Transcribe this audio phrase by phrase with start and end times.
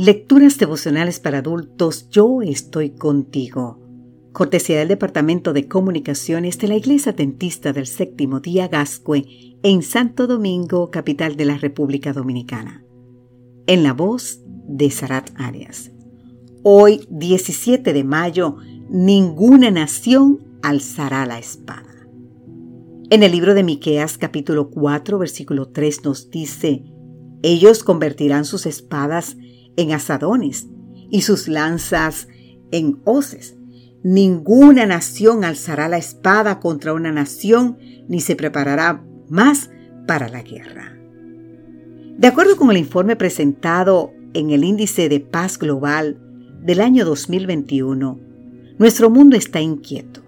[0.00, 3.80] Lecturas devocionales para adultos, yo estoy contigo.
[4.32, 10.28] Cortesía del Departamento de Comunicaciones de la Iglesia Dentista del Séptimo Día Gascue en Santo
[10.28, 12.84] Domingo, capital de la República Dominicana.
[13.66, 15.90] En la voz de Sarat Arias.
[16.62, 18.54] Hoy, 17 de mayo,
[18.88, 22.06] ninguna nación alzará la espada.
[23.10, 26.84] En el libro de Miqueas capítulo 4 versículo 3 nos dice,
[27.42, 29.47] ellos convertirán sus espadas en
[29.92, 30.68] asadones
[31.10, 32.28] y sus lanzas
[32.70, 33.56] en hoces.
[34.02, 37.78] Ninguna nación alzará la espada contra una nación
[38.08, 39.70] ni se preparará más
[40.06, 40.96] para la guerra.
[42.18, 46.18] De acuerdo con el informe presentado en el Índice de Paz Global
[46.62, 48.18] del año 2021,
[48.78, 50.22] nuestro mundo está inquieto.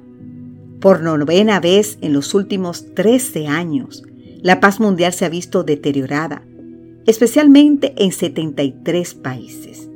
[0.81, 4.03] Por novena vez en los últimos 13 años,
[4.43, 6.43] la paz mundial se ha visto deteriorada
[7.07, 9.91] especialmente en 73 países.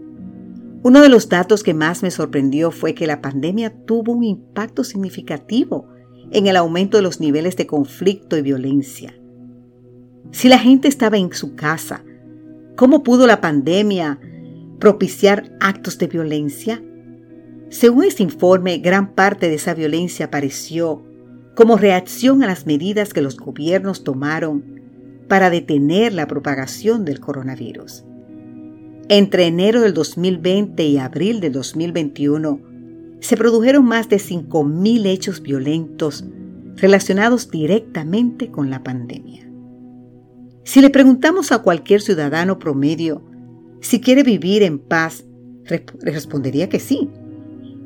[0.83, 4.84] Uno de los datos que más me sorprendió fue que la pandemia tuvo un impacto
[4.84, 5.89] significativo
[6.31, 9.14] en el aumento de los niveles de conflicto y violencia.
[10.31, 12.05] Si la gente estaba en su casa,
[12.77, 14.19] ¿cómo pudo la pandemia
[14.79, 16.83] propiciar actos de violencia?
[17.70, 21.03] Según este informe, gran parte de esa violencia apareció
[21.55, 24.84] como reacción a las medidas que los gobiernos tomaron
[25.28, 28.05] para detener la propagación del coronavirus.
[29.08, 32.61] Entre enero del 2020 y abril del 2021,
[33.20, 36.25] se produjeron más de 5.000 hechos violentos
[36.77, 39.48] relacionados directamente con la pandemia.
[40.64, 43.22] Si le preguntamos a cualquier ciudadano promedio
[43.84, 45.27] si quiere vivir en paz,
[46.00, 47.11] respondería que sí.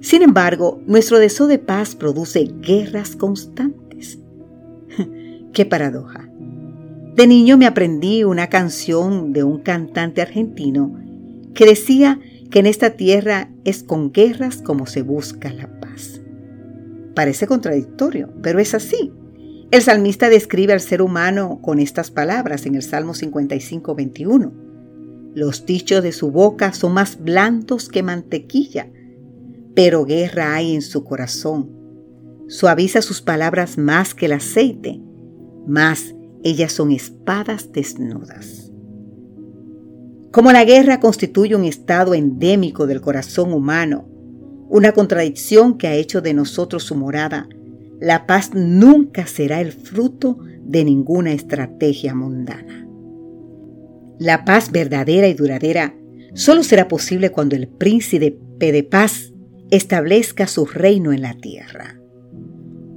[0.00, 4.20] Sin embargo, nuestro deseo de paz produce guerras constantes.
[5.53, 6.28] ¡Qué paradoja!
[7.19, 11.01] De niño me aprendí una canción de un cantante argentino
[11.53, 16.21] que decía que en esta tierra es con guerras como se busca la paz.
[17.17, 19.12] Parece contradictorio, pero es así.
[19.73, 24.53] El salmista describe al ser humano con estas palabras en el Salmo 55, 21.
[25.34, 28.93] Los dichos de su boca son más blandos que mantequilla,
[29.75, 31.69] pero guerra hay en su corazón.
[32.47, 35.01] Suaviza sus palabras más que el aceite,
[35.67, 38.72] más ellas son espadas desnudas.
[40.32, 44.09] Como la guerra constituye un estado endémico del corazón humano,
[44.69, 47.48] una contradicción que ha hecho de nosotros su morada,
[48.00, 52.87] la paz nunca será el fruto de ninguna estrategia mundana.
[54.19, 55.94] La paz verdadera y duradera
[56.34, 59.32] solo será posible cuando el príncipe de paz
[59.71, 61.98] establezca su reino en la tierra.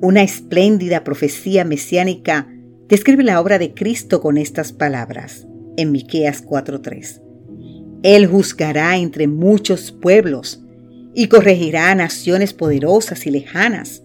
[0.01, 2.47] Una espléndida profecía mesiánica
[2.91, 5.47] describe la obra de Cristo con estas palabras
[5.77, 7.21] en Miqueas 4:3.
[8.03, 10.61] Él juzgará entre muchos pueblos
[11.13, 14.03] y corregirá a naciones poderosas y lejanas.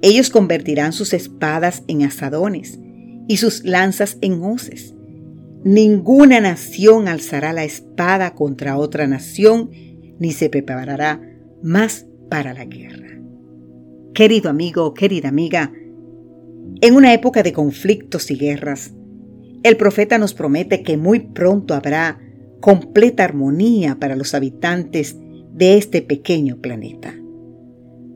[0.00, 2.78] Ellos convertirán sus espadas en asadones
[3.26, 4.94] y sus lanzas en hoces.
[5.64, 9.70] Ninguna nación alzará la espada contra otra nación,
[10.20, 11.20] ni se preparará
[11.64, 13.18] más para la guerra.
[14.14, 15.72] Querido amigo, querida amiga,
[16.84, 18.92] en una época de conflictos y guerras,
[19.62, 22.20] el profeta nos promete que muy pronto habrá
[22.60, 25.16] completa armonía para los habitantes
[25.54, 27.14] de este pequeño planeta.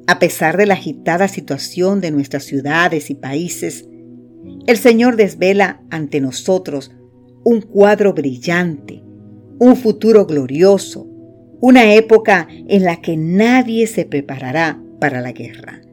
[0.06, 3.89] A pesar de la agitada situación de nuestras ciudades y países,
[4.67, 6.91] el Señor desvela ante nosotros
[7.45, 9.03] un cuadro brillante,
[9.59, 11.09] un futuro glorioso,
[11.62, 15.88] una época en la que nadie se preparará para la guerra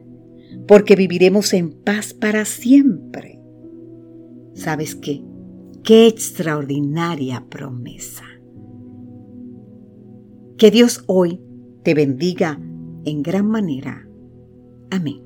[0.66, 3.40] porque viviremos en paz para siempre.
[4.54, 5.22] ¿Sabes qué?
[5.84, 8.24] Qué extraordinaria promesa.
[10.58, 11.40] Que Dios hoy
[11.82, 12.58] te bendiga
[13.04, 14.08] en gran manera.
[14.90, 15.25] Amén.